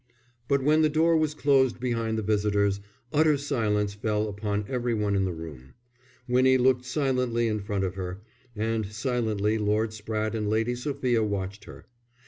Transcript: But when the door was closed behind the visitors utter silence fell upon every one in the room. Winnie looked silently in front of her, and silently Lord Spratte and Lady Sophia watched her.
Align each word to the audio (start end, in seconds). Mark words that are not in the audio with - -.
But 0.47 0.63
when 0.63 0.81
the 0.81 0.89
door 0.89 1.15
was 1.15 1.35
closed 1.35 1.79
behind 1.79 2.17
the 2.17 2.23
visitors 2.23 2.81
utter 3.13 3.37
silence 3.37 3.93
fell 3.93 4.27
upon 4.27 4.65
every 4.67 4.95
one 4.95 5.15
in 5.15 5.25
the 5.25 5.31
room. 5.31 5.75
Winnie 6.27 6.57
looked 6.57 6.85
silently 6.85 7.47
in 7.47 7.59
front 7.59 7.83
of 7.83 7.93
her, 7.93 8.23
and 8.55 8.87
silently 8.87 9.59
Lord 9.59 9.91
Spratte 9.91 10.33
and 10.33 10.49
Lady 10.49 10.73
Sophia 10.73 11.23
watched 11.23 11.65
her. 11.65 11.85